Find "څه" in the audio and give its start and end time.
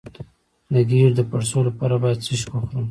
2.25-2.33